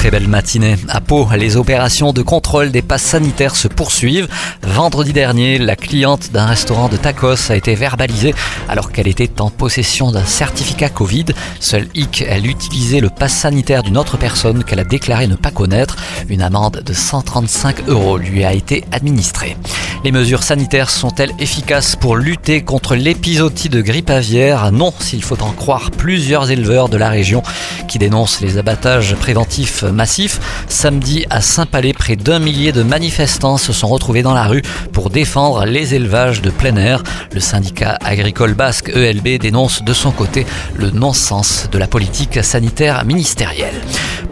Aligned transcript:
Très 0.00 0.10
belle 0.10 0.28
matinée. 0.28 0.76
À 0.88 1.02
Pau, 1.02 1.28
les 1.36 1.58
opérations 1.58 2.14
de 2.14 2.22
contrôle 2.22 2.70
des 2.70 2.80
passes 2.80 3.02
sanitaires 3.02 3.54
se 3.54 3.68
poursuivent. 3.68 4.28
Vendredi 4.62 5.12
dernier, 5.12 5.58
la 5.58 5.76
cliente 5.76 6.32
d'un 6.32 6.46
restaurant 6.46 6.88
de 6.88 6.96
tacos 6.96 7.50
a 7.50 7.54
été 7.54 7.74
verbalisée 7.74 8.34
alors 8.66 8.92
qu'elle 8.92 9.08
était 9.08 9.42
en 9.42 9.50
possession 9.50 10.10
d'un 10.10 10.24
certificat 10.24 10.88
Covid. 10.88 11.26
Seul 11.60 11.86
hic, 11.92 12.24
elle 12.26 12.46
utilisait 12.46 13.00
le 13.00 13.10
pass 13.10 13.34
sanitaire 13.34 13.82
d'une 13.82 13.98
autre 13.98 14.16
personne 14.16 14.64
qu'elle 14.64 14.80
a 14.80 14.84
déclaré 14.84 15.26
ne 15.26 15.36
pas 15.36 15.50
connaître. 15.50 15.96
Une 16.30 16.40
amende 16.40 16.82
de 16.82 16.94
135 16.94 17.86
euros 17.88 18.16
lui 18.16 18.42
a 18.42 18.54
été 18.54 18.84
administrée. 18.92 19.54
Les 20.02 20.12
mesures 20.12 20.42
sanitaires 20.42 20.88
sont-elles 20.88 21.34
efficaces 21.38 21.94
pour 21.94 22.16
lutter 22.16 22.62
contre 22.62 22.94
l'épisodie 22.94 23.68
de 23.68 23.82
grippe 23.82 24.08
aviaire? 24.08 24.72
Non, 24.72 24.94
s'il 24.98 25.22
faut 25.22 25.42
en 25.42 25.50
croire 25.50 25.90
plusieurs 25.90 26.50
éleveurs 26.50 26.88
de 26.88 26.96
la 26.96 27.10
région 27.10 27.42
qui 27.86 27.98
dénoncent 27.98 28.40
les 28.40 28.56
abattages 28.56 29.14
préventifs 29.16 29.82
massifs. 29.82 30.40
Samedi, 30.68 31.26
à 31.28 31.42
Saint-Palais, 31.42 31.92
près 31.92 32.16
d'un 32.16 32.38
millier 32.38 32.72
de 32.72 32.82
manifestants 32.82 33.58
se 33.58 33.74
sont 33.74 33.88
retrouvés 33.88 34.22
dans 34.22 34.32
la 34.32 34.44
rue 34.44 34.62
pour 34.94 35.10
défendre 35.10 35.66
les 35.66 35.94
élevages 35.94 36.40
de 36.40 36.48
plein 36.48 36.76
air. 36.76 37.02
Le 37.34 37.40
syndicat 37.40 37.98
agricole 38.02 38.54
basque 38.54 38.88
ELB 38.88 39.38
dénonce 39.38 39.82
de 39.82 39.92
son 39.92 40.12
côté 40.12 40.46
le 40.76 40.90
non-sens 40.90 41.68
de 41.70 41.76
la 41.76 41.86
politique 41.86 42.42
sanitaire 42.42 43.04
ministérielle. 43.04 43.82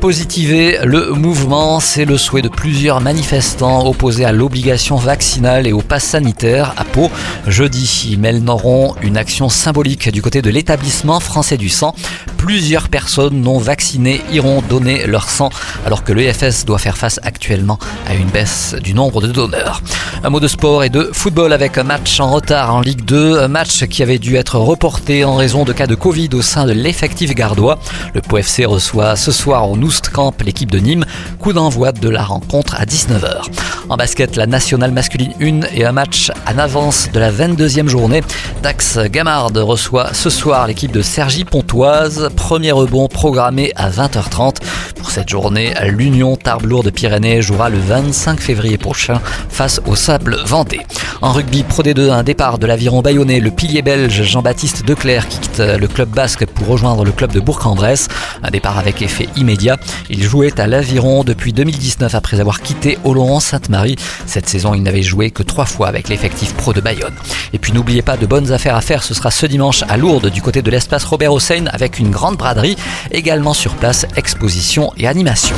Positiver 0.00 0.78
le 0.84 1.10
mouvement, 1.10 1.80
c'est 1.80 2.04
le 2.04 2.16
souhait 2.16 2.40
de 2.40 2.48
plusieurs 2.48 3.00
manifestants 3.00 3.84
opposés 3.84 4.24
à 4.24 4.30
l'obligation 4.30 4.94
vaccinale 4.94 5.66
et 5.66 5.72
au 5.72 5.80
pass 5.80 6.04
sanitaire 6.04 6.72
à 6.76 6.84
Pau. 6.84 7.10
Jeudi, 7.48 8.08
ils 8.10 8.18
mèneront 8.18 8.94
une 9.02 9.16
action 9.16 9.48
symbolique 9.48 10.10
du 10.10 10.22
côté 10.22 10.40
de 10.40 10.50
l'établissement 10.50 11.18
français 11.18 11.56
du 11.56 11.68
sang. 11.68 11.96
Plusieurs 12.36 12.88
personnes 12.88 13.40
non 13.40 13.58
vaccinées 13.58 14.22
iront 14.30 14.62
donner 14.62 15.06
leur 15.06 15.28
sang 15.28 15.50
alors 15.84 16.04
que 16.04 16.12
l'EFS 16.12 16.64
doit 16.64 16.78
faire 16.78 16.96
face 16.96 17.18
actuellement 17.24 17.80
à 18.06 18.14
une 18.14 18.28
baisse 18.28 18.76
du 18.80 18.94
nombre 18.94 19.20
de 19.20 19.26
donneurs. 19.26 19.82
Un 20.22 20.30
mot 20.30 20.40
de 20.40 20.48
sport 20.48 20.84
et 20.84 20.90
de 20.90 21.10
football 21.12 21.52
avec 21.52 21.76
un 21.76 21.82
match 21.82 22.20
en 22.20 22.30
retard 22.30 22.74
en 22.74 22.80
Ligue 22.80 23.04
2, 23.04 23.40
un 23.40 23.48
match 23.48 23.84
qui 23.86 24.02
avait 24.02 24.18
dû 24.18 24.36
être 24.36 24.56
reporté 24.58 25.24
en 25.24 25.34
raison 25.34 25.64
de 25.64 25.72
cas 25.72 25.86
de 25.86 25.96
Covid 25.96 26.30
au 26.34 26.42
sein 26.42 26.66
de 26.66 26.72
l'effectif 26.72 27.34
gardois. 27.34 27.78
Le 28.14 28.20
POFC 28.20 28.64
reçoit 28.64 29.16
ce 29.16 29.32
soir 29.32 29.68
au 29.68 29.76
Noustcamp 29.88 30.34
l'équipe 30.44 30.70
de 30.70 30.80
Nîmes, 30.80 31.06
coup 31.38 31.54
d'envoi 31.54 31.92
de 31.92 32.10
la 32.10 32.22
rencontre 32.22 32.74
à 32.74 32.84
19h. 32.84 33.46
En 33.88 33.96
basket, 33.96 34.36
la 34.36 34.44
nationale 34.44 34.92
masculine 34.92 35.32
1 35.40 35.60
et 35.74 35.86
un 35.86 35.92
match 35.92 36.30
en 36.46 36.58
avance 36.58 37.08
de 37.10 37.18
la 37.18 37.32
22e 37.32 37.88
journée. 37.88 38.20
Dax 38.62 38.98
Gamard 39.10 39.50
reçoit 39.54 40.12
ce 40.12 40.28
soir 40.28 40.66
l'équipe 40.66 40.92
de 40.92 41.00
Sergi 41.00 41.46
Pontoise. 41.46 42.28
Premier 42.36 42.72
rebond 42.72 43.08
programmé 43.08 43.72
à 43.76 43.88
20h30. 43.88 44.56
Pour 44.96 45.10
cette 45.10 45.30
journée, 45.30 45.72
l'Union 45.86 46.36
Tarbes 46.36 46.66
de 46.84 46.90
Pyrénées 46.90 47.40
jouera 47.40 47.70
le 47.70 47.78
25 47.78 48.40
février 48.40 48.76
prochain 48.76 49.22
face 49.48 49.80
au 49.86 49.96
Sable 49.96 50.36
Vendée. 50.44 50.80
En 51.22 51.32
rugby 51.32 51.62
Pro 51.62 51.82
D2, 51.82 52.10
un 52.10 52.22
départ 52.22 52.58
de 52.58 52.66
l'aviron 52.66 53.00
bayonnais, 53.00 53.40
le 53.40 53.50
pilier 53.50 53.80
belge 53.80 54.22
Jean-Baptiste 54.22 54.84
Declerc 54.84 55.26
qui 55.28 55.38
quitte 55.38 55.60
le 55.60 55.88
club 55.88 56.10
basque 56.10 56.44
pour 56.44 56.66
rejoindre 56.66 57.04
le 57.04 57.12
club 57.12 57.32
de 57.32 57.40
Bourg-en-Bresse. 57.40 58.08
Un 58.42 58.50
départ 58.50 58.78
avec 58.78 59.00
effet 59.00 59.28
immédiat. 59.36 59.77
Il 60.10 60.22
jouait 60.22 60.58
à 60.60 60.66
l'aviron 60.66 61.24
depuis 61.24 61.52
2019 61.52 62.14
après 62.14 62.40
avoir 62.40 62.60
quitté 62.60 62.98
Oloron-Sainte-Marie. 63.04 63.96
Cette 64.26 64.48
saison, 64.48 64.74
il 64.74 64.82
n'avait 64.82 65.02
joué 65.02 65.30
que 65.30 65.42
trois 65.42 65.66
fois 65.66 65.88
avec 65.88 66.08
l'effectif 66.08 66.54
pro 66.54 66.72
de 66.72 66.80
Bayonne. 66.80 67.14
Et 67.52 67.58
puis 67.58 67.72
n'oubliez 67.72 68.02
pas 68.02 68.16
de 68.16 68.26
bonnes 68.26 68.52
affaires 68.52 68.76
à 68.76 68.80
faire, 68.80 69.02
ce 69.02 69.14
sera 69.14 69.30
ce 69.30 69.46
dimanche 69.46 69.84
à 69.88 69.96
Lourdes 69.96 70.30
du 70.30 70.42
côté 70.42 70.62
de 70.62 70.70
l'espace 70.70 71.04
Robert 71.04 71.32
Hossein 71.32 71.66
avec 71.72 71.98
une 71.98 72.10
grande 72.10 72.36
braderie, 72.36 72.76
également 73.10 73.54
sur 73.54 73.74
place, 73.74 74.06
exposition 74.16 74.92
et 74.96 75.06
animation. 75.06 75.56